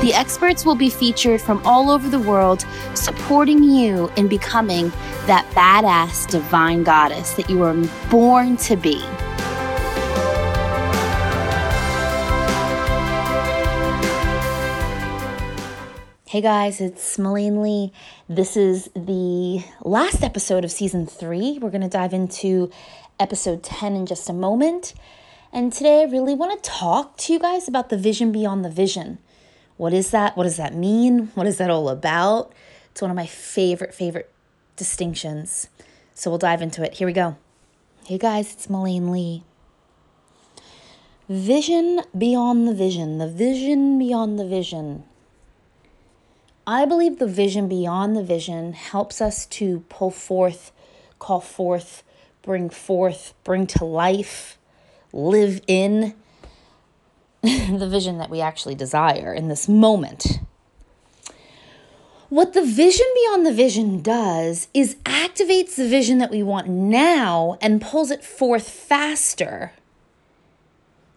The 0.00 0.14
experts 0.14 0.64
will 0.64 0.76
be 0.76 0.88
featured 0.88 1.42
from 1.42 1.60
all 1.66 1.90
over 1.90 2.08
the 2.08 2.18
world, 2.18 2.64
supporting 2.94 3.62
you 3.62 4.10
in 4.16 4.28
becoming 4.28 4.88
that 5.26 5.44
badass 5.50 6.26
divine 6.26 6.84
goddess 6.84 7.34
that 7.34 7.50
you 7.50 7.58
were 7.58 7.74
born 8.08 8.56
to 8.56 8.76
be. 8.76 8.98
Hey 16.26 16.40
guys, 16.40 16.80
it's 16.80 17.18
Melaine 17.18 17.60
Lee. 17.60 17.92
This 18.26 18.56
is 18.56 18.88
the 18.96 19.62
last 19.82 20.22
episode 20.22 20.64
of 20.64 20.70
season 20.70 21.04
three. 21.04 21.58
We're 21.60 21.68
going 21.68 21.82
to 21.82 21.88
dive 21.88 22.14
into 22.14 22.70
episode 23.18 23.62
10 23.62 23.96
in 23.96 24.06
just 24.06 24.30
a 24.30 24.32
moment. 24.32 24.94
And 25.52 25.70
today 25.70 26.00
I 26.00 26.04
really 26.04 26.34
want 26.34 26.62
to 26.62 26.70
talk 26.70 27.18
to 27.18 27.34
you 27.34 27.38
guys 27.38 27.68
about 27.68 27.90
the 27.90 27.98
vision 27.98 28.32
beyond 28.32 28.64
the 28.64 28.70
vision. 28.70 29.18
What 29.80 29.94
is 29.94 30.10
that? 30.10 30.36
What 30.36 30.44
does 30.44 30.58
that 30.58 30.74
mean? 30.74 31.28
What 31.28 31.46
is 31.46 31.56
that 31.56 31.70
all 31.70 31.88
about? 31.88 32.52
It's 32.90 33.00
one 33.00 33.10
of 33.10 33.16
my 33.16 33.24
favorite, 33.24 33.94
favorite 33.94 34.30
distinctions. 34.76 35.70
So 36.12 36.28
we'll 36.28 36.36
dive 36.36 36.60
into 36.60 36.84
it. 36.84 36.92
Here 36.92 37.06
we 37.06 37.14
go. 37.14 37.38
Hey 38.04 38.18
guys, 38.18 38.52
it's 38.52 38.68
Melaine 38.68 39.10
Lee. 39.10 39.42
Vision 41.30 42.02
beyond 42.16 42.68
the 42.68 42.74
vision, 42.74 43.16
the 43.16 43.26
vision 43.26 43.98
beyond 43.98 44.38
the 44.38 44.46
vision. 44.46 45.04
I 46.66 46.84
believe 46.84 47.18
the 47.18 47.26
vision 47.26 47.66
beyond 47.66 48.14
the 48.14 48.22
vision 48.22 48.74
helps 48.74 49.22
us 49.22 49.46
to 49.46 49.80
pull 49.88 50.10
forth, 50.10 50.72
call 51.18 51.40
forth, 51.40 52.02
bring 52.42 52.68
forth, 52.68 53.32
bring 53.44 53.66
to 53.68 53.86
life, 53.86 54.58
live 55.14 55.62
in 55.66 56.14
the 57.78 57.88
vision 57.88 58.18
that 58.18 58.30
we 58.30 58.40
actually 58.40 58.74
desire 58.74 59.32
in 59.32 59.48
this 59.48 59.68
moment. 59.68 60.40
What 62.28 62.52
the 62.52 62.64
vision 62.64 63.06
beyond 63.14 63.44
the 63.44 63.52
vision 63.52 64.02
does 64.02 64.68
is 64.72 64.94
activates 65.04 65.74
the 65.74 65.88
vision 65.88 66.18
that 66.18 66.30
we 66.30 66.42
want 66.42 66.68
now 66.68 67.58
and 67.60 67.82
pulls 67.82 68.10
it 68.10 68.22
forth 68.22 68.68
faster. 68.68 69.72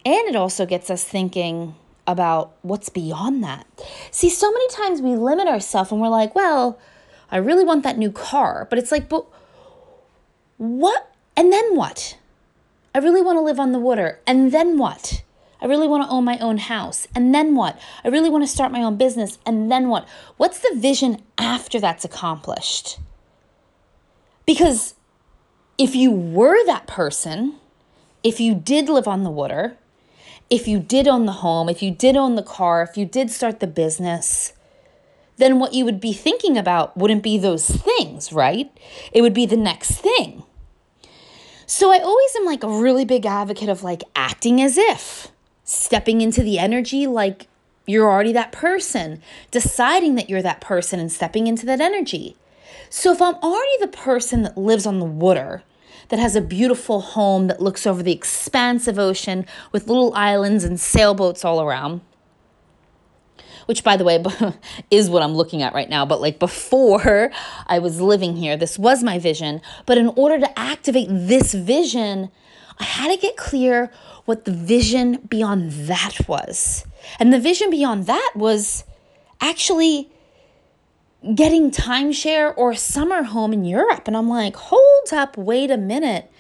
And 0.06 0.28
it 0.28 0.36
also 0.36 0.66
gets 0.66 0.90
us 0.90 1.04
thinking 1.04 1.76
about 2.08 2.54
what's 2.62 2.90
beyond 2.90 3.44
that. 3.44 3.68
See, 4.12 4.30
so 4.30 4.52
many 4.52 4.68
times 4.70 5.02
we 5.02 5.16
limit 5.16 5.48
ourselves 5.48 5.92
and 5.92 6.02
we're 6.02 6.10
like, 6.10 6.34
well, 6.34 6.80
I 7.32 7.38
really 7.38 7.64
want 7.64 7.84
that 7.84 7.98
new 7.98 8.12
car. 8.12 8.68
But 8.70 8.80
it's 8.80 8.92
like, 8.92 9.08
but 9.08 9.26
what? 10.58 11.14
And 11.36 11.52
then 11.52 11.76
what? 11.76 12.18
I 12.96 13.00
really 13.00 13.22
want 13.22 13.38
to 13.38 13.42
live 13.42 13.60
on 13.60 13.72
the 13.72 13.80
water. 13.80 14.20
And 14.26 14.52
then 14.52 14.78
what? 14.78 15.22
I 15.64 15.68
really 15.68 15.88
want 15.88 16.04
to 16.04 16.10
own 16.10 16.26
my 16.26 16.38
own 16.40 16.58
house. 16.58 17.08
And 17.16 17.34
then 17.34 17.56
what? 17.56 17.80
I 18.04 18.10
really 18.10 18.30
want 18.30 18.44
to 18.44 18.50
start 18.50 18.74
my 18.74 18.84
own 18.84 18.98
business. 18.98 19.40
And 19.46 19.72
then 19.72 19.88
what? 19.88 20.06
What's 20.36 20.60
the 20.60 20.76
vision 20.76 21.24
after 21.38 21.80
that's 21.80 22.04
accomplished? 22.04 23.00
Because 24.46 24.96
if 25.78 25.96
you 25.96 26.12
were 26.12 26.66
that 26.66 26.86
person, 26.86 27.56
if 28.24 28.42
you 28.42 28.54
did 28.54 28.90
live 28.90 29.08
on 29.08 29.24
the 29.24 29.30
water, 29.30 29.78
if 30.50 30.68
you 30.68 30.80
did 30.80 31.08
own 31.08 31.26
the 31.26 31.32
home, 31.32 31.70
if 31.70 31.82
you 31.82 31.92
did 31.92 32.18
own 32.18 32.36
the 32.36 32.44
car, 32.44 32.84
if 32.84 32.98
you 32.98 33.06
did 33.06 33.32
start 33.32 33.62
the 33.62 33.68
business, 33.68 34.52
then 35.38 35.60
what 35.60 35.74
you 35.74 35.86
would 35.86 36.02
be 36.02 36.12
thinking 36.12 36.58
about 36.58 36.98
wouldn't 36.98 37.24
be 37.24 37.38
those 37.38 37.70
things, 37.70 38.34
right? 38.34 38.70
It 39.14 39.22
would 39.22 39.34
be 39.34 39.46
the 39.46 39.58
next 39.58 39.92
thing. 39.92 40.44
So 41.66 41.90
I 41.90 42.00
always 42.00 42.36
am 42.36 42.46
like 42.46 42.64
a 42.64 42.68
really 42.68 43.06
big 43.06 43.26
advocate 43.26 43.70
of 43.70 43.82
like 43.82 44.04
acting 44.14 44.62
as 44.62 44.78
if 44.78 45.30
stepping 45.64 46.22
into 46.22 46.44
the 46.44 46.60
energy 46.60 47.08
like 47.08 47.48
you're 47.86 48.10
already 48.10 48.34
that 48.34 48.52
person, 48.52 49.22
deciding 49.52 50.16
that 50.16 50.30
you're 50.30 50.42
that 50.42 50.62
person 50.62 51.00
and 51.00 51.12
stepping 51.12 51.48
into 51.48 51.66
that 51.66 51.82
energy. 51.82 52.36
So 52.90 53.12
if 53.12 53.22
I'm 53.22 53.36
already 53.36 53.78
the 53.80 53.88
person 53.88 54.44
that 54.44 54.58
lives 54.58 54.86
on 54.86 55.00
the 55.00 55.06
water, 55.06 55.64
that 56.10 56.20
has 56.20 56.36
a 56.36 56.42
beautiful 56.42 57.02
home 57.02 57.48
that 57.48 57.62
looks 57.62 57.88
over 57.88 58.04
the 58.04 58.12
expansive 58.12 59.00
ocean 59.00 59.46
with 59.72 59.88
little 59.88 60.14
islands 60.14 60.64
and 60.64 60.80
sailboats 60.80 61.44
all 61.44 61.62
around, 61.62 62.02
which 63.66 63.84
by 63.84 63.98
the 63.98 64.04
way 64.04 64.24
is 64.92 65.10
what 65.10 65.24
I'm 65.24 65.34
looking 65.34 65.62
at 65.62 65.74
right 65.74 65.90
now. 65.90 66.06
But 66.06 66.22
like 66.22 66.40
before 66.40 67.32
I 67.68 67.80
was 67.80 68.00
living 68.00 68.36
here, 68.36 68.58
this 68.58 68.78
was 68.78 69.04
my 69.04 69.18
vision. 69.18 69.62
But 69.86 69.98
in 69.98 70.10
order 70.10 70.40
to 70.40 70.60
activate 70.60 71.08
this 71.10 71.54
vision, 71.54 72.30
I 72.80 72.84
had 72.84 73.10
to 73.10 73.18
get 73.18 73.38
clear 73.38 73.92
what 74.26 74.46
the 74.46 74.52
vision 74.52 75.18
beyond 75.28 75.72
that 75.88 76.18
was. 76.28 76.86
And 77.20 77.34
the 77.34 77.40
vision 77.40 77.70
beyond 77.70 78.06
that 78.08 78.32
was 78.36 78.84
actually 79.42 80.10
getting 81.36 81.72
timeshare 81.72 82.54
or 82.58 82.72
a 82.72 82.78
summer 82.78 83.24
home 83.24 83.54
in 83.54 83.66
Europe. 83.66 84.08
And 84.08 84.16
I'm 84.16 84.30
like, 84.30 84.56
hold 84.56 85.14
up, 85.14 85.38
wait 85.38 85.72
a 85.72 85.78
minute. 85.78 86.32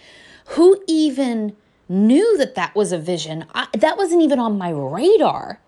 Who 0.47 0.81
even 0.87 1.55
knew 1.89 2.37
that 2.37 2.55
that 2.55 2.75
was 2.75 2.91
a 2.91 2.97
vision? 2.97 3.45
I, 3.53 3.67
that 3.73 3.97
wasn't 3.97 4.21
even 4.21 4.39
on 4.39 4.57
my 4.57 4.69
radar. 4.71 5.59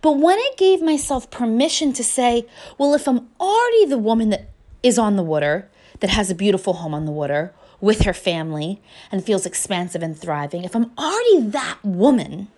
But 0.00 0.12
when 0.12 0.38
I 0.38 0.50
gave 0.56 0.80
myself 0.80 1.30
permission 1.30 1.92
to 1.94 2.04
say, 2.04 2.46
well, 2.78 2.94
if 2.94 3.06
I'm 3.06 3.28
already 3.38 3.86
the 3.86 3.98
woman 3.98 4.30
that 4.30 4.48
is 4.82 4.98
on 4.98 5.16
the 5.16 5.22
water, 5.22 5.70
that 6.00 6.10
has 6.10 6.30
a 6.30 6.34
beautiful 6.34 6.74
home 6.74 6.94
on 6.94 7.04
the 7.04 7.12
water, 7.12 7.52
with 7.80 8.02
her 8.02 8.12
family 8.12 8.80
and 9.10 9.24
feels 9.24 9.46
expansive 9.46 10.02
and 10.02 10.18
thriving, 10.18 10.64
if 10.64 10.74
I'm 10.74 10.90
already 10.98 11.46
that 11.48 11.78
woman, 11.84 12.48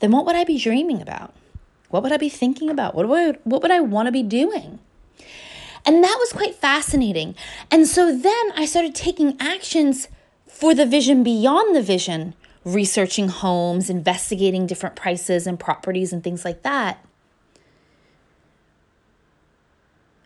then 0.00 0.10
what 0.10 0.24
would 0.26 0.36
I 0.36 0.44
be 0.44 0.58
dreaming 0.58 1.02
about? 1.02 1.34
What 1.90 2.02
would 2.02 2.12
I 2.12 2.16
be 2.16 2.28
thinking 2.28 2.70
about? 2.70 2.94
What 2.94 3.08
would 3.08 3.36
I, 3.36 3.38
what 3.44 3.62
would 3.62 3.70
I 3.70 3.80
want 3.80 4.06
to 4.06 4.12
be 4.12 4.22
doing? 4.22 4.78
And 5.84 6.04
that 6.04 6.16
was 6.18 6.32
quite 6.32 6.54
fascinating. 6.54 7.34
And 7.70 7.86
so 7.86 8.16
then 8.16 8.52
I 8.54 8.66
started 8.66 8.94
taking 8.94 9.36
actions 9.40 10.08
for 10.46 10.74
the 10.74 10.86
vision 10.86 11.22
beyond 11.22 11.74
the 11.74 11.82
vision, 11.82 12.34
researching 12.64 13.28
homes, 13.28 13.88
investigating 13.88 14.66
different 14.66 14.96
prices 14.96 15.46
and 15.46 15.58
properties 15.58 16.12
and 16.12 16.22
things 16.22 16.44
like 16.44 16.62
that. 16.62 17.04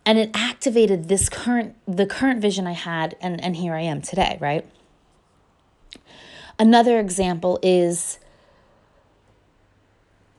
And 0.05 0.19
it 0.19 0.31
activated 0.35 1.09
this 1.09 1.29
current 1.29 1.75
the 1.87 2.07
current 2.07 2.41
vision 2.41 2.67
i 2.67 2.73
had 2.73 3.17
and 3.21 3.43
and 3.43 3.57
here 3.57 3.75
i 3.75 3.81
am 3.81 4.01
today 4.03 4.39
right? 4.41 4.67
Another 6.59 7.01
example 7.01 7.59
is 7.63 8.19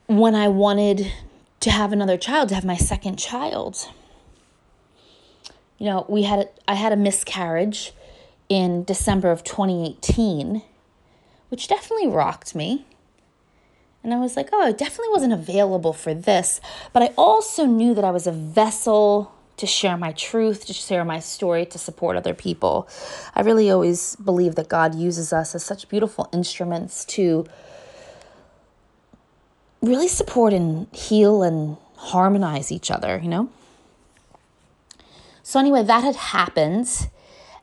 when 0.08 0.36
i 0.36 0.48
wanted 0.48 1.12
to 1.60 1.72
have 1.72 1.92
another 1.92 2.18
child 2.18 2.50
to 2.50 2.56
have 2.56 2.66
my 2.66 2.78
second 2.78 3.18
child. 3.18 3.90
You 5.78 5.88
know 5.88 6.06
we 6.08 6.24
had 6.24 6.50
i 6.68 6.76
had 6.76 6.92
a 6.92 6.98
miscarriage 6.98 7.94
in 8.50 8.84
december 8.84 9.32
of 9.32 9.44
2018 9.44 10.62
which 11.54 11.68
definitely 11.68 12.08
rocked 12.08 12.56
me. 12.56 12.84
And 14.04 14.12
I 14.12 14.18
was 14.18 14.36
like, 14.36 14.50
oh, 14.52 14.60
I 14.60 14.72
definitely 14.72 15.12
wasn't 15.12 15.34
available 15.34 15.94
for 15.94 16.12
this. 16.12 16.60
But 16.92 17.04
I 17.04 17.08
also 17.16 17.68
knew 17.68 17.94
that 17.94 18.04
I 18.04 18.10
was 18.10 18.26
a 18.26 18.32
vessel 18.32 19.32
to 19.58 19.68
share 19.68 19.98
my 19.98 20.12
truth, 20.14 20.66
to 20.66 20.74
share 20.74 21.06
my 21.06 21.20
story, 21.20 21.66
to 21.68 21.78
support 21.78 22.18
other 22.18 22.34
people. 22.34 22.88
I 23.36 23.42
really 23.42 23.70
always 23.70 24.16
believe 24.16 24.56
that 24.56 24.68
God 24.68 24.96
uses 24.96 25.32
us 25.32 25.54
as 25.54 25.64
such 25.64 25.88
beautiful 25.90 26.30
instruments 26.34 27.06
to 27.06 27.46
really 29.82 30.08
support 30.08 30.54
and 30.54 30.88
heal 30.94 31.44
and 31.44 31.78
harmonize 31.98 32.72
each 32.72 32.90
other, 32.90 33.20
you 33.22 33.30
know? 33.30 33.50
So, 35.44 35.60
anyway, 35.60 35.84
that 35.84 36.04
had 36.04 36.16
happened. 36.16 37.10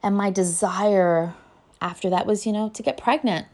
And 0.02 0.16
my 0.16 0.30
desire 0.30 1.34
after 1.80 2.08
that 2.10 2.26
was, 2.26 2.46
you 2.46 2.52
know, 2.52 2.68
to 2.70 2.82
get 2.82 2.96
pregnant. 2.96 3.46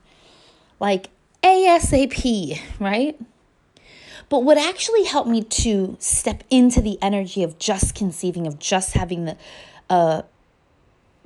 Like 0.78 1.08
ASAP, 1.42 2.60
right? 2.78 3.18
But 4.28 4.42
what 4.42 4.58
actually 4.58 5.04
helped 5.04 5.28
me 5.28 5.42
to 5.42 5.96
step 6.00 6.42
into 6.50 6.80
the 6.80 6.98
energy 7.00 7.42
of 7.42 7.58
just 7.58 7.94
conceiving, 7.94 8.46
of 8.46 8.58
just 8.58 8.94
having 8.94 9.24
the 9.24 9.36
uh, 9.88 10.22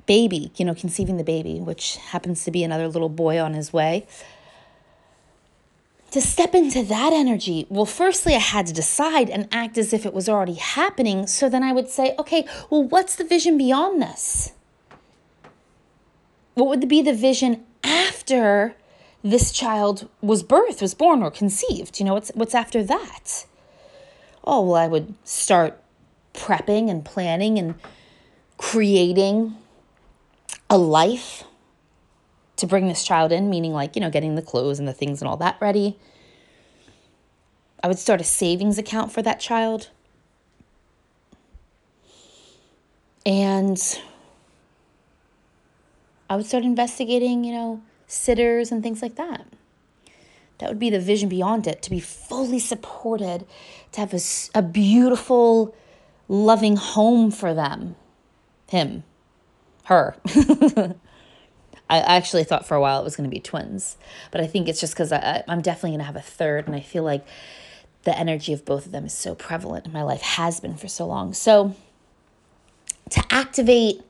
baby, 0.05 0.51
you 0.55 0.65
know, 0.65 0.75
conceiving 0.75 1.17
the 1.17 1.23
baby, 1.23 1.59
which 1.59 1.97
happens 1.97 2.43
to 2.43 2.51
be 2.51 2.63
another 2.63 2.87
little 2.87 3.09
boy 3.09 3.39
on 3.39 3.53
his 3.53 3.73
way. 3.73 4.05
To 6.11 6.21
step 6.21 6.53
into 6.53 6.83
that 6.83 7.13
energy, 7.13 7.65
well, 7.69 7.85
firstly, 7.85 8.35
I 8.35 8.39
had 8.39 8.67
to 8.67 8.73
decide 8.73 9.29
and 9.29 9.47
act 9.51 9.77
as 9.77 9.93
if 9.93 10.05
it 10.05 10.13
was 10.13 10.27
already 10.27 10.55
happening. 10.55 11.25
So 11.25 11.47
then 11.47 11.63
I 11.63 11.71
would 11.71 11.89
say, 11.89 12.13
okay, 12.19 12.45
well, 12.69 12.83
what's 12.83 13.15
the 13.15 13.23
vision 13.23 13.57
beyond 13.57 14.01
this? 14.01 14.51
What 16.53 16.67
would 16.67 16.87
be 16.89 17.01
the 17.01 17.13
vision 17.13 17.63
after 17.83 18.75
this 19.23 19.51
child 19.51 20.09
was 20.21 20.43
birthed, 20.43 20.81
was 20.81 20.93
born, 20.93 21.21
or 21.21 21.31
conceived? 21.31 21.99
You 21.99 22.05
know, 22.05 22.13
what's, 22.13 22.31
what's 22.33 22.55
after 22.55 22.83
that? 22.83 23.45
Oh, 24.43 24.61
well, 24.61 24.75
I 24.75 24.87
would 24.87 25.13
start 25.23 25.81
prepping 26.33 26.89
and 26.89 27.05
planning 27.05 27.59
and 27.59 27.75
creating 28.57 29.55
a 30.69 30.77
life 30.77 31.43
to 32.55 32.67
bring 32.67 32.87
this 32.87 33.03
child 33.03 33.31
in, 33.31 33.49
meaning 33.49 33.73
like, 33.73 33.95
you 33.95 34.01
know, 34.01 34.09
getting 34.09 34.35
the 34.35 34.41
clothes 34.41 34.79
and 34.79 34.87
the 34.87 34.93
things 34.93 35.21
and 35.21 35.27
all 35.27 35.37
that 35.37 35.57
ready. 35.59 35.97
I 37.83 37.87
would 37.87 37.99
start 37.99 38.21
a 38.21 38.23
savings 38.23 38.77
account 38.77 39.11
for 39.11 39.21
that 39.21 39.39
child. 39.39 39.89
And 43.25 43.81
I 46.29 46.35
would 46.35 46.45
start 46.45 46.63
investigating, 46.63 47.43
you 47.43 47.53
know, 47.53 47.81
sitters 48.11 48.71
and 48.71 48.83
things 48.83 49.01
like 49.01 49.15
that. 49.15 49.45
That 50.57 50.69
would 50.69 50.79
be 50.79 50.89
the 50.89 50.99
vision 50.99 51.29
beyond 51.29 51.65
it 51.65 51.81
to 51.83 51.89
be 51.89 51.99
fully 51.99 52.59
supported, 52.59 53.45
to 53.93 53.99
have 53.99 54.13
a, 54.13 54.19
a 54.53 54.61
beautiful, 54.61 55.75
loving 56.27 56.75
home 56.75 57.31
for 57.31 57.53
them. 57.53 57.95
Him, 58.67 59.03
her. 59.85 60.15
I 61.89 61.97
actually 61.99 62.43
thought 62.43 62.65
for 62.65 62.75
a 62.75 62.81
while 62.81 63.01
it 63.01 63.03
was 63.03 63.15
going 63.15 63.29
to 63.29 63.33
be 63.33 63.41
twins, 63.41 63.97
but 64.29 64.39
I 64.39 64.47
think 64.47 64.69
it's 64.69 64.79
just 64.79 64.93
because 64.93 65.11
I'm 65.11 65.61
definitely 65.61 65.91
going 65.91 65.99
to 65.99 66.05
have 66.05 66.15
a 66.15 66.21
third, 66.21 66.67
and 66.67 66.75
I 66.75 66.79
feel 66.79 67.03
like 67.03 67.25
the 68.03 68.17
energy 68.17 68.53
of 68.53 68.63
both 68.63 68.85
of 68.85 68.91
them 68.91 69.05
is 69.05 69.13
so 69.13 69.35
prevalent 69.35 69.87
in 69.87 69.91
my 69.91 70.03
life, 70.03 70.21
has 70.21 70.59
been 70.59 70.77
for 70.77 70.87
so 70.87 71.05
long. 71.05 71.33
So, 71.33 71.75
to 73.09 73.23
activate 73.29 74.03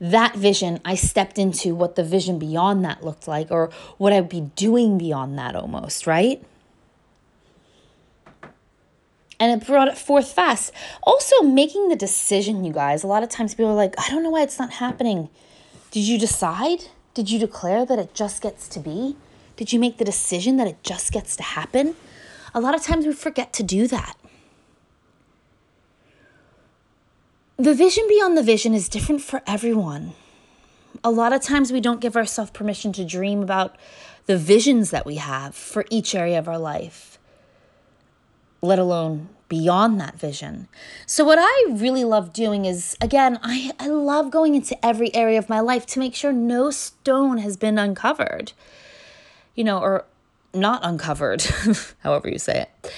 that 0.00 0.34
vision, 0.34 0.80
I 0.84 0.94
stepped 0.94 1.38
into 1.38 1.74
what 1.74 1.94
the 1.94 2.02
vision 2.02 2.38
beyond 2.38 2.84
that 2.84 3.04
looked 3.04 3.28
like 3.28 3.50
or 3.50 3.70
what 3.98 4.12
I'd 4.12 4.28
be 4.28 4.50
doing 4.56 4.96
beyond 4.96 5.38
that 5.38 5.54
almost, 5.54 6.06
right? 6.06 6.42
And 9.38 9.60
it 9.60 9.66
brought 9.66 9.88
it 9.88 9.98
forth 9.98 10.32
fast. 10.32 10.72
Also, 11.02 11.42
making 11.42 11.88
the 11.88 11.96
decision, 11.96 12.64
you 12.64 12.72
guys. 12.72 13.02
A 13.02 13.06
lot 13.06 13.22
of 13.22 13.28
times 13.28 13.54
people 13.54 13.70
are 13.70 13.74
like, 13.74 13.94
I 13.98 14.08
don't 14.10 14.22
know 14.22 14.30
why 14.30 14.42
it's 14.42 14.58
not 14.58 14.74
happening. 14.74 15.30
Did 15.90 16.00
you 16.00 16.18
decide? 16.18 16.84
Did 17.14 17.30
you 17.30 17.38
declare 17.38 17.86
that 17.86 17.98
it 17.98 18.14
just 18.14 18.42
gets 18.42 18.68
to 18.68 18.80
be? 18.80 19.16
Did 19.56 19.72
you 19.72 19.78
make 19.78 19.98
the 19.98 20.04
decision 20.04 20.56
that 20.56 20.66
it 20.66 20.82
just 20.82 21.12
gets 21.12 21.36
to 21.36 21.42
happen? 21.42 21.96
A 22.54 22.60
lot 22.60 22.74
of 22.74 22.82
times 22.82 23.06
we 23.06 23.12
forget 23.12 23.52
to 23.54 23.62
do 23.62 23.86
that. 23.88 24.16
The 27.60 27.74
vision 27.74 28.08
beyond 28.08 28.38
the 28.38 28.42
vision 28.42 28.72
is 28.72 28.88
different 28.88 29.20
for 29.20 29.42
everyone. 29.46 30.14
A 31.04 31.10
lot 31.10 31.34
of 31.34 31.42
times 31.42 31.70
we 31.70 31.82
don't 31.82 32.00
give 32.00 32.16
ourselves 32.16 32.52
permission 32.52 32.90
to 32.94 33.04
dream 33.04 33.42
about 33.42 33.76
the 34.24 34.38
visions 34.38 34.90
that 34.92 35.04
we 35.04 35.16
have 35.16 35.54
for 35.54 35.84
each 35.90 36.14
area 36.14 36.38
of 36.38 36.48
our 36.48 36.56
life, 36.56 37.18
let 38.62 38.78
alone 38.78 39.28
beyond 39.50 40.00
that 40.00 40.18
vision. 40.18 40.68
So, 41.04 41.22
what 41.22 41.36
I 41.38 41.66
really 41.68 42.02
love 42.02 42.32
doing 42.32 42.64
is, 42.64 42.96
again, 42.98 43.38
I, 43.42 43.72
I 43.78 43.88
love 43.88 44.30
going 44.30 44.54
into 44.54 44.82
every 44.82 45.14
area 45.14 45.38
of 45.38 45.50
my 45.50 45.60
life 45.60 45.84
to 45.88 45.98
make 45.98 46.14
sure 46.14 46.32
no 46.32 46.70
stone 46.70 47.36
has 47.36 47.58
been 47.58 47.78
uncovered, 47.78 48.54
you 49.54 49.64
know, 49.64 49.80
or 49.80 50.06
not 50.54 50.80
uncovered, 50.82 51.42
however 51.98 52.30
you 52.30 52.38
say 52.38 52.62
it 52.62 52.92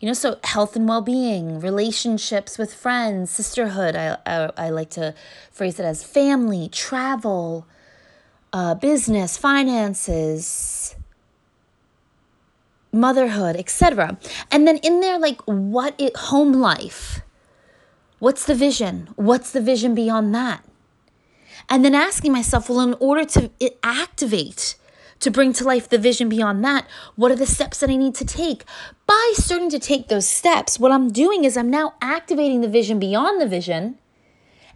you 0.00 0.06
know 0.06 0.12
so 0.14 0.38
health 0.44 0.76
and 0.76 0.88
well-being 0.88 1.60
relationships 1.60 2.58
with 2.58 2.72
friends 2.72 3.30
sisterhood 3.30 3.96
i, 3.96 4.16
I, 4.26 4.50
I 4.56 4.68
like 4.70 4.90
to 4.90 5.14
phrase 5.50 5.78
it 5.78 5.84
as 5.84 6.02
family 6.04 6.68
travel 6.68 7.66
uh, 8.52 8.74
business 8.74 9.36
finances 9.36 10.96
motherhood 12.92 13.56
etc 13.56 14.16
and 14.50 14.66
then 14.66 14.78
in 14.78 15.00
there 15.00 15.18
like 15.18 15.40
what 15.42 15.94
it 15.98 16.16
home 16.16 16.52
life 16.52 17.20
what's 18.18 18.44
the 18.44 18.54
vision? 18.54 19.08
What's 19.16 19.50
the 19.52 19.60
vision 19.60 19.94
beyond 19.94 20.34
that? 20.34 20.64
And 21.68 21.84
then 21.84 21.94
asking 21.94 22.32
myself 22.32 22.68
well 22.68 22.80
in 22.80 22.94
order 22.94 23.24
to 23.24 23.50
activate 23.82 24.76
to 25.20 25.30
bring 25.30 25.52
to 25.54 25.64
life 25.64 25.88
the 25.88 25.98
vision 25.98 26.28
beyond 26.28 26.64
that? 26.64 26.86
What 27.14 27.30
are 27.30 27.36
the 27.36 27.46
steps 27.46 27.80
that 27.80 27.90
I 27.90 27.96
need 27.96 28.14
to 28.16 28.24
take? 28.24 28.64
By 29.06 29.32
starting 29.34 29.70
to 29.70 29.78
take 29.78 30.08
those 30.08 30.26
steps, 30.26 30.78
what 30.78 30.92
I'm 30.92 31.10
doing 31.10 31.44
is 31.44 31.56
I'm 31.56 31.70
now 31.70 31.94
activating 32.00 32.60
the 32.60 32.68
vision 32.68 32.98
beyond 32.98 33.40
the 33.40 33.48
vision. 33.48 33.98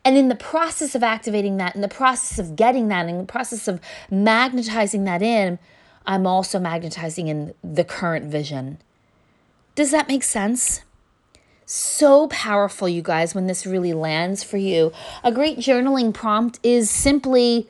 And 0.05 0.17
in 0.17 0.29
the 0.29 0.35
process 0.35 0.95
of 0.95 1.03
activating 1.03 1.59
that, 1.59 1.75
in 1.75 1.83
the 1.83 1.89
process 1.89 2.39
of 2.39 2.57
getting 2.57 2.89
that, 2.89 3.09
in 3.09 3.19
the 3.19 3.25
process 3.25 3.69
of 3.69 3.81
magnetizing 4.11 5.05
that 5.05 5.21
in, 5.21 5.59
I'm 6.07 6.27
also 6.27 6.59
magnetizing 6.59 7.29
in 7.29 7.55
the 7.63 7.85
current 7.85 8.27
vision. 8.27 8.79
Does 9.75 9.91
that 9.91 10.09
make 10.09 10.23
sense? 10.23 10.83
So 11.67 12.27
powerful, 12.29 12.89
you 12.89 13.03
guys, 13.03 13.35
when 13.35 13.47
this 13.47 13.67
really 13.67 13.93
lands 13.93 14.43
for 14.43 14.57
you. 14.57 14.93
A 15.23 15.31
great 15.31 15.59
journaling 15.59 16.13
prompt 16.13 16.59
is 16.63 16.91
simply 16.91 17.69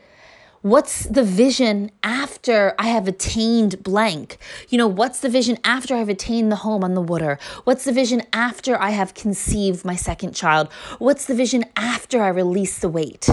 What's 0.62 1.04
the 1.06 1.22
vision 1.22 1.90
after 2.02 2.74
I 2.78 2.88
have 2.88 3.08
attained 3.08 3.82
blank? 3.82 4.36
You 4.68 4.76
know, 4.76 4.88
what's 4.88 5.20
the 5.20 5.30
vision 5.30 5.56
after 5.64 5.94
I've 5.94 6.10
attained 6.10 6.52
the 6.52 6.56
home 6.56 6.84
on 6.84 6.92
the 6.92 7.00
water? 7.00 7.38
What's 7.64 7.84
the 7.84 7.92
vision 7.92 8.22
after 8.34 8.78
I 8.78 8.90
have 8.90 9.14
conceived 9.14 9.86
my 9.86 9.96
second 9.96 10.34
child? 10.34 10.70
What's 10.98 11.24
the 11.24 11.34
vision 11.34 11.64
after 11.76 12.22
I 12.22 12.28
release 12.28 12.78
the 12.78 12.90
weight? 12.90 13.30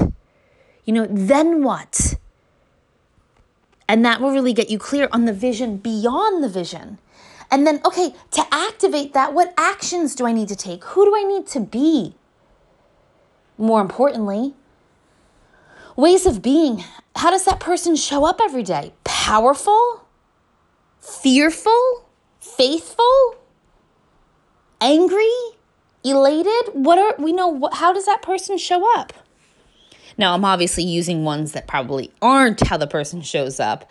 You 0.85 0.93
know, 0.93 1.05
then 1.09 1.63
what? 1.63 2.13
And 3.89 4.05
that 4.05 4.21
will 4.21 4.31
really 4.31 4.53
get 4.53 4.69
you 4.69 4.79
clear 4.79 5.09
on 5.11 5.25
the 5.25 5.33
vision 5.33 5.77
beyond 5.77 6.41
the 6.41 6.49
vision. 6.49 6.97
And 7.51 7.67
then, 7.67 7.81
okay, 7.85 8.13
to 8.31 8.45
activate 8.51 9.11
that, 9.13 9.33
what 9.33 9.53
actions 9.57 10.15
do 10.15 10.25
I 10.25 10.31
need 10.31 10.47
to 10.47 10.55
take? 10.55 10.81
Who 10.85 11.03
do 11.03 11.13
I 11.13 11.23
need 11.23 11.45
to 11.47 11.59
be? 11.59 12.15
More 13.57 13.81
importantly, 13.81 14.53
ways 15.97 16.25
of 16.25 16.41
being. 16.41 16.85
How 17.15 17.31
does 17.31 17.43
that 17.43 17.59
person 17.59 17.97
show 17.97 18.23
up 18.23 18.39
every 18.41 18.63
day? 18.63 18.93
Powerful? 19.03 20.05
Fearful? 21.01 22.09
Faithful? 22.39 23.35
Angry? 24.79 25.27
Elated? 26.05 26.69
What 26.73 26.97
are 26.97 27.15
we 27.21 27.33
know 27.33 27.49
what, 27.49 27.73
how 27.73 27.91
does 27.91 28.05
that 28.05 28.21
person 28.21 28.57
show 28.57 28.87
up? 28.97 29.11
Now, 30.17 30.33
I'm 30.33 30.45
obviously 30.45 30.83
using 30.83 31.23
ones 31.23 31.51
that 31.51 31.67
probably 31.67 32.11
aren't 32.21 32.65
how 32.65 32.77
the 32.77 32.87
person 32.87 33.21
shows 33.21 33.59
up. 33.59 33.89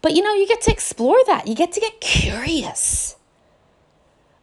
But 0.00 0.14
you 0.14 0.22
know, 0.22 0.32
you 0.34 0.46
get 0.46 0.60
to 0.62 0.70
explore 0.70 1.18
that. 1.26 1.48
You 1.48 1.54
get 1.54 1.72
to 1.72 1.80
get 1.80 2.00
curious 2.00 3.16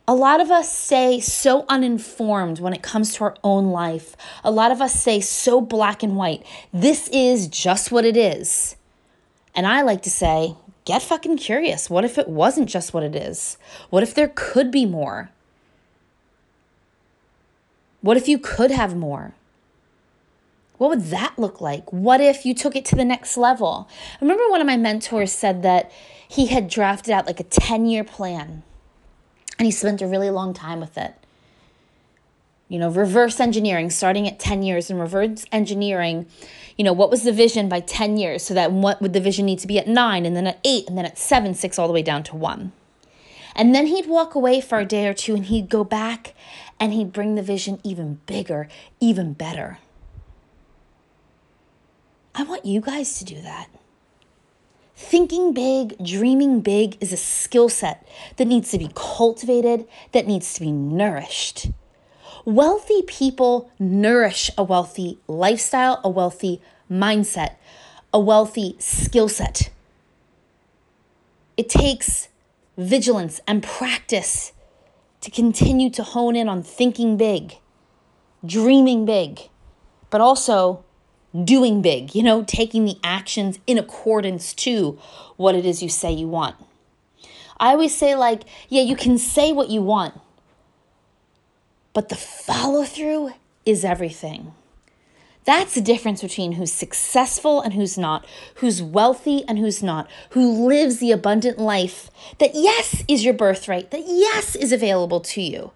a 0.08 0.14
lot 0.14 0.42
of 0.42 0.52
us 0.52 0.72
say 0.72 1.20
so 1.20 1.66
uninformed 1.70 2.60
when 2.60 2.74
it 2.74 2.82
comes 2.82 3.16
to 3.16 3.24
our 3.24 3.36
own 3.44 3.68
life. 3.68 4.18
A 4.44 4.52
lot 4.52 4.72
of 4.72 4.82
us 4.82 4.94
say 5.02 5.22
so 5.22 5.62
black 5.62 6.04
and 6.04 6.18
white. 6.18 6.46
This 6.74 7.08
is 7.10 7.48
just 7.48 7.92
what 7.92 8.04
it 8.04 8.18
is. 8.18 8.76
And 9.56 9.66
I 9.66 9.82
like 9.82 10.02
to 10.02 10.10
say, 10.10 10.56
get 10.84 11.02
fucking 11.02 11.38
curious. 11.38 11.90
What 11.90 12.04
if 12.04 12.18
it 12.18 12.28
wasn't 12.28 12.70
just 12.70 12.94
what 12.94 13.04
it 13.04 13.16
is? 13.16 13.58
What 13.90 14.04
if 14.04 14.14
there 14.14 14.32
could 14.34 14.72
be 14.72 14.86
more? 14.86 15.30
What 18.02 18.18
if 18.18 18.28
you 18.28 18.38
could 18.38 18.72
have 18.72 18.98
more? 18.98 19.34
What 20.78 20.90
would 20.90 21.04
that 21.06 21.40
look 21.40 21.62
like? 21.62 21.94
What 21.94 22.20
if 22.20 22.46
you 22.46 22.54
took 22.54 22.76
it 22.76 22.84
to 22.86 22.98
the 22.98 23.06
next 23.06 23.38
level? 23.38 23.88
I 24.16 24.18
remember 24.26 24.50
one 24.50 24.60
of 24.60 24.68
my 24.68 24.76
mentors 24.76 25.32
said 25.32 25.64
that 25.64 25.90
he 26.28 26.48
had 26.48 26.68
drafted 26.68 27.14
out 27.14 27.26
like 27.26 27.40
a 27.40 27.44
10 27.44 27.86
year 27.86 28.04
plan 28.04 28.64
and 29.58 29.66
he 29.66 29.72
spent 29.72 30.02
a 30.02 30.08
really 30.08 30.30
long 30.30 30.54
time 30.54 30.80
with 30.80 30.98
it. 30.98 31.14
You 32.70 32.80
know, 32.80 32.90
reverse 32.90 33.40
engineering, 33.40 33.90
starting 33.90 34.28
at 34.28 34.40
10 34.40 34.64
years 34.64 34.90
and 34.90 35.00
reverse 35.00 35.46
engineering, 35.52 36.26
you 36.78 36.84
know, 36.84 36.94
what 36.94 37.12
was 37.12 37.24
the 37.24 37.32
vision 37.32 37.70
by 37.70 37.82
10 37.82 38.18
years? 38.18 38.44
So 38.44 38.54
that 38.54 38.72
what 38.72 39.02
would 39.02 39.14
the 39.14 39.20
vision 39.20 39.46
need 39.46 39.60
to 39.60 39.68
be 39.68 39.78
at 39.78 39.88
nine, 39.88 40.26
and 40.26 40.36
then 40.36 40.48
at 40.48 40.60
eight, 40.64 40.88
and 40.88 40.98
then 40.98 41.06
at 41.06 41.18
seven, 41.18 41.54
six, 41.54 41.78
all 41.78 41.88
the 41.88 41.94
way 41.94 42.02
down 42.02 42.24
to 42.24 42.36
one. 42.36 42.72
And 43.56 43.76
then 43.76 43.88
he'd 43.88 44.08
walk 44.08 44.36
away 44.36 44.62
for 44.62 44.80
a 44.80 44.86
day 44.86 45.08
or 45.08 45.14
two 45.14 45.36
and 45.36 45.46
he'd 45.46 45.70
go 45.70 45.84
back 45.84 46.34
and 46.80 46.94
he'd 46.94 47.14
bring 47.14 47.36
the 47.36 47.44
vision 47.44 47.80
even 47.84 48.20
bigger, 48.26 48.68
even 49.00 49.34
better. 49.34 49.80
I 52.36 52.44
want 52.44 52.66
you 52.66 52.82
guys 52.82 53.20
to 53.20 53.26
do 53.26 53.42
that. 53.42 53.70
Thinking 54.96 55.54
big, 55.54 55.98
dreaming 56.04 56.62
big 56.62 56.98
is 57.02 57.12
a 57.12 57.18
skill 57.18 57.68
set 57.68 58.08
that 58.38 58.48
needs 58.48 58.70
to 58.72 58.78
be 58.78 58.92
cultivated, 58.94 59.88
that 60.12 60.28
needs 60.28 60.54
to 60.54 60.62
be 60.62 60.72
nourished. 60.72 61.72
Wealthy 62.46 63.02
people 63.04 63.72
nourish 63.80 64.52
a 64.58 64.64
wealthy 64.64 65.20
lifestyle, 65.28 66.00
a 66.04 66.10
wealthy 66.10 66.62
mindset, 66.92 67.56
a 68.14 68.20
wealthy 68.20 68.76
skill 68.80 69.30
set. 69.30 69.72
It 71.58 71.70
takes 71.70 72.30
vigilance 72.78 73.40
and 73.48 73.64
practice 73.64 74.52
to 75.22 75.32
continue 75.32 75.90
to 75.92 76.04
hone 76.04 76.36
in 76.36 76.50
on 76.50 76.62
thinking 76.62 77.18
big, 77.18 77.56
dreaming 78.46 79.06
big, 79.06 79.50
but 80.10 80.22
also 80.22 80.84
doing 81.42 81.82
big, 81.82 82.14
you 82.14 82.22
know, 82.22 82.44
taking 82.44 82.86
the 82.86 82.98
actions 83.04 83.60
in 83.66 83.78
accordance 83.78 84.54
to 84.54 85.00
what 85.36 85.56
it 85.56 85.66
is 85.66 85.82
you 85.82 85.90
say 85.90 86.12
you 86.12 86.28
want. 86.28 86.56
I 87.60 87.70
always 87.70 87.96
say, 87.96 88.16
like, 88.16 88.44
yeah, 88.70 88.82
you 88.82 88.96
can 88.96 89.18
say 89.18 89.52
what 89.52 89.70
you 89.70 89.82
want, 89.82 90.20
but 91.94 92.10
the 92.10 92.16
follow 92.16 92.84
through 92.84 93.32
is 93.66 93.86
everything. 93.86 94.54
That's 95.46 95.76
the 95.76 95.82
difference 95.82 96.22
between 96.22 96.54
who's 96.54 96.72
successful 96.72 97.62
and 97.62 97.74
who's 97.74 97.98
not, 97.98 98.26
who's 98.56 98.82
wealthy 98.82 99.44
and 99.48 99.60
who's 99.60 99.84
not, 99.84 100.10
who 100.32 100.68
lives 100.68 101.00
the 101.00 101.12
abundant 101.12 101.60
life 101.60 102.10
that, 102.40 102.52
yes, 102.54 103.04
is 103.08 103.26
your 103.26 103.34
birthright, 103.34 103.92
that, 103.92 104.04
yes, 104.06 104.56
is 104.56 104.72
available 104.72 105.20
to 105.20 105.42
you. 105.42 105.72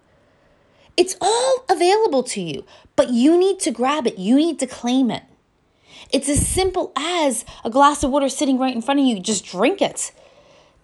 It's 0.95 1.17
all 1.19 1.65
available 1.69 2.23
to 2.23 2.41
you, 2.41 2.65
but 2.95 3.09
you 3.09 3.37
need 3.37 3.59
to 3.61 3.71
grab 3.71 4.07
it, 4.07 4.17
you 4.17 4.37
need 4.37 4.57
to 4.59 4.67
claim 4.67 5.11
it. 5.11 5.23
It's 6.11 6.29
as 6.29 6.45
simple 6.47 6.91
as 6.95 7.45
a 7.63 7.69
glass 7.69 8.03
of 8.03 8.11
water 8.11 8.29
sitting 8.29 8.57
right 8.57 8.75
in 8.75 8.81
front 8.81 8.99
of 8.99 9.05
you, 9.05 9.19
just 9.19 9.45
drink 9.45 9.81
it. 9.81 10.11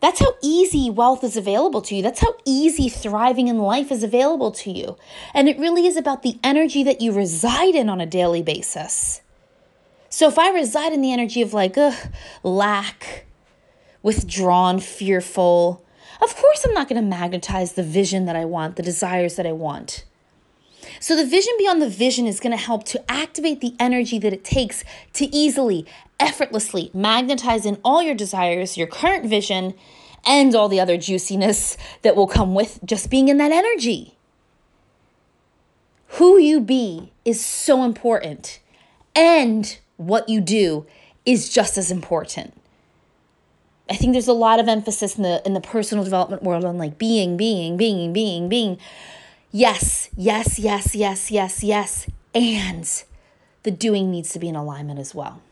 That's 0.04 0.20
how 0.20 0.36
easy 0.44 0.90
wealth 0.90 1.24
is 1.24 1.38
available 1.38 1.82
to 1.84 1.96
you. 1.96 2.04
That's 2.04 2.20
how 2.20 2.36
easy 2.44 2.90
thriving 2.90 3.48
in 3.48 3.60
life 3.60 3.90
is 3.90 4.04
available 4.04 4.52
to 4.52 4.70
you. 4.70 4.98
And 5.34 5.48
it 5.48 5.58
really 5.58 5.88
is 5.88 5.96
about 5.96 6.24
the 6.24 6.38
energy 6.44 6.84
that 6.84 7.00
you 7.00 7.14
reside 7.14 7.74
in 7.74 7.88
on 7.88 8.02
a 8.02 8.06
daily 8.06 8.42
basis. 8.42 9.22
So 10.10 10.28
if 10.28 10.38
I 10.38 10.50
reside 10.50 10.92
in 10.92 11.02
the 11.02 11.14
energy 11.14 11.42
of 11.42 11.54
like, 11.54 11.78
ugh, 11.78 11.96
lack, 12.44 13.26
withdrawn, 14.02 14.82
fearful, 14.82 15.86
of 16.22 16.36
course 16.36 16.66
I'm 16.66 16.74
not 16.74 16.90
going 16.90 17.02
to 17.02 17.08
magnetize 17.10 17.74
the 17.74 17.82
vision 17.82 18.26
that 18.26 18.36
I 18.36 18.44
want, 18.44 18.76
the 18.76 18.84
desires 18.84 19.38
that 19.38 19.48
I 19.48 19.54
want. 19.54 20.04
So, 21.04 21.18
the 21.18 21.26
vision 21.26 21.52
beyond 21.58 21.82
the 21.82 21.90
vision 21.90 22.28
is 22.28 22.40
going 22.40 22.58
to 22.58 22.64
help 22.64 22.86
to 22.86 23.12
activate 23.12 23.60
the 23.60 23.76
energy 23.78 24.18
that 24.20 24.32
it 24.32 24.46
takes 24.46 24.86
to 25.12 25.26
easily, 25.36 25.86
effortlessly 26.18 26.92
magnetize 26.94 27.66
in 27.66 27.78
all 27.84 28.02
your 28.02 28.16
desires, 28.16 28.78
your 28.78 28.88
current 28.88 29.26
vision, 29.26 29.74
and 30.26 30.56
all 30.56 30.70
the 30.70 30.80
other 30.80 30.96
juiciness 30.96 31.76
that 32.04 32.16
will 32.16 32.26
come 32.26 32.56
with 32.56 32.80
just 32.86 33.10
being 33.10 33.28
in 33.28 33.36
that 33.40 33.52
energy. 33.52 34.16
Who 36.08 36.38
you 36.38 36.62
be 36.62 37.12
is 37.26 37.44
so 37.44 37.84
important, 37.84 38.62
and 39.14 39.78
what 39.98 40.30
you 40.30 40.40
do 40.40 40.86
is 41.26 41.50
just 41.50 41.78
as 41.78 41.92
important. 41.92 42.54
I 43.90 43.98
think 43.98 44.14
there's 44.14 44.30
a 44.30 44.32
lot 44.32 44.62
of 44.62 44.70
emphasis 44.70 45.18
in 45.18 45.24
the 45.24 45.42
in 45.46 45.54
the 45.54 45.60
personal 45.60 46.06
development 46.06 46.44
world 46.44 46.64
on 46.64 46.78
like 46.78 46.98
being, 46.98 47.36
being, 47.36 47.76
being, 47.76 48.14
being, 48.14 48.48
being. 48.48 48.80
Yes, 49.56 50.10
yes, 50.18 50.58
yes, 50.58 50.96
yes, 50.96 51.30
yes, 51.30 51.64
yes. 51.64 52.08
And 52.34 53.04
the 53.62 53.70
doing 53.70 54.10
needs 54.10 54.32
to 54.32 54.40
be 54.40 54.50
in 54.50 54.56
alignment 54.56 55.00
as 55.00 55.14
well. 55.14 55.44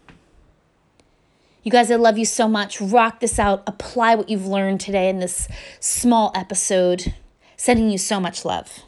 You 1.62 1.70
guys, 1.70 1.92
I 1.92 1.98
love 1.98 2.18
you 2.18 2.26
so 2.26 2.48
much. 2.48 2.82
Rock 2.82 3.20
this 3.20 3.38
out. 3.38 3.62
Apply 3.68 4.16
what 4.16 4.28
you've 4.28 4.48
learned 4.48 4.80
today 4.80 5.08
in 5.08 5.20
this 5.20 5.48
small 5.80 6.32
episode. 6.34 7.14
Sending 7.56 7.92
you 7.92 8.00
so 8.00 8.20
much 8.20 8.44
love. 8.44 8.80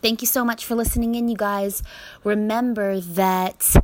Thank 0.00 0.22
you 0.22 0.26
so 0.26 0.46
much 0.46 0.64
for 0.64 0.74
listening 0.74 1.14
in, 1.14 1.28
you 1.28 1.36
guys. 1.36 1.82
Remember 2.24 2.98
that 2.98 3.76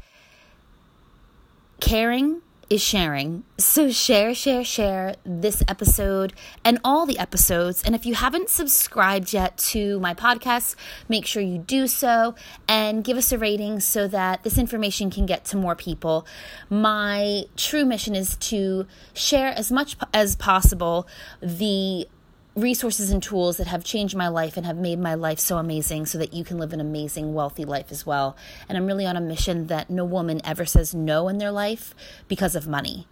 caring 1.79 2.41
is 2.71 2.81
sharing. 2.81 3.45
So 3.59 3.91
share, 3.91 4.35
share, 4.35 4.65
share 4.65 5.15
this 5.25 5.63
episode 5.69 6.33
and 6.65 6.79
all 6.85 7.07
the 7.07 7.19
episodes. 7.19 7.83
And 7.83 7.95
if 7.95 8.07
you 8.07 8.15
haven't 8.15 8.49
subscribed 8.49 9.33
yet 9.33 9.57
to 9.59 10.01
my 10.01 10.15
podcast, 10.15 10.77
make 11.09 11.27
sure 11.27 11.43
you 11.43 11.59
do 11.59 11.87
so 11.87 12.35
and 12.69 13.05
give 13.05 13.17
us 13.17 13.33
a 13.33 13.39
rating 13.39 13.81
so 13.81 14.09
that 14.09 14.43
this 14.43 14.59
information 14.59 15.11
can 15.11 15.27
get 15.27 15.45
to 15.47 15.57
more 15.57 15.77
people. 15.77 16.27
My 16.71 17.45
true 17.57 17.85
mission 17.85 18.15
is 18.15 18.37
to 18.37 18.87
share 19.13 19.49
as 19.49 19.71
much 19.71 19.97
as 20.15 20.37
possible 20.37 21.07
the 21.41 22.07
resources 22.55 23.11
and 23.11 23.23
tools 23.23 23.57
that 23.57 23.67
have 23.67 23.85
changed 23.85 24.15
my 24.15 24.29
life 24.29 24.57
and 24.57 24.67
have 24.67 24.77
made 24.77 24.99
my 24.99 25.15
life 25.15 25.39
so 25.39 25.59
amazing 25.59 26.07
so 26.07 26.19
that 26.19 26.35
you 26.35 26.45
can 26.45 26.59
live 26.59 26.73
an 26.73 26.81
amazing, 26.81 27.35
wealthy 27.35 27.65
life 27.65 27.91
as 27.91 28.05
well. 28.05 28.37
And 28.69 28.77
I'm 28.77 28.87
really 28.87 29.07
on 29.07 29.17
a 29.17 29.21
mission 29.21 29.69
that 29.69 29.91
no 29.91 30.05
woman 30.05 30.41
ever 30.45 30.65
says 30.65 30.95
no 30.95 31.29
in 31.29 31.39
their 31.39 31.53
life 31.53 31.95
because 32.29 32.55
of 32.55 32.69
money. 32.69 33.07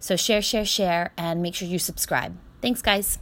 So 0.00 0.16
share, 0.16 0.42
share, 0.42 0.64
share, 0.64 1.12
and 1.16 1.42
make 1.42 1.54
sure 1.54 1.68
you 1.68 1.78
subscribe. 1.78 2.36
Thanks, 2.62 2.82
guys. 2.82 3.18